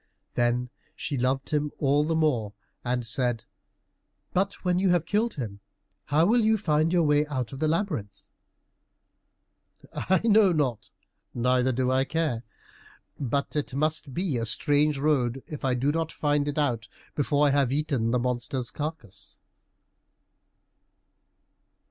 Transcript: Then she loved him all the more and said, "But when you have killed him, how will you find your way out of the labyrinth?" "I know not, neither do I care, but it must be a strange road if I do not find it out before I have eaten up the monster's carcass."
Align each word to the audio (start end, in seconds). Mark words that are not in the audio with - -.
Then 0.33 0.71
she 0.95 1.15
loved 1.15 1.51
him 1.51 1.71
all 1.77 2.03
the 2.03 2.15
more 2.15 2.53
and 2.83 3.05
said, 3.05 3.43
"But 4.33 4.53
when 4.65 4.79
you 4.79 4.89
have 4.89 5.05
killed 5.05 5.35
him, 5.35 5.59
how 6.05 6.25
will 6.25 6.41
you 6.41 6.57
find 6.57 6.91
your 6.91 7.03
way 7.03 7.27
out 7.27 7.53
of 7.53 7.59
the 7.59 7.67
labyrinth?" 7.67 8.23
"I 9.93 10.19
know 10.23 10.51
not, 10.53 10.89
neither 11.35 11.71
do 11.71 11.91
I 11.91 12.05
care, 12.05 12.41
but 13.19 13.55
it 13.55 13.75
must 13.75 14.11
be 14.11 14.37
a 14.37 14.47
strange 14.47 14.97
road 14.97 15.43
if 15.45 15.63
I 15.63 15.75
do 15.75 15.91
not 15.91 16.11
find 16.11 16.47
it 16.47 16.57
out 16.57 16.87
before 17.13 17.45
I 17.45 17.51
have 17.51 17.71
eaten 17.71 18.07
up 18.07 18.11
the 18.11 18.17
monster's 18.19 18.71
carcass." 18.71 19.37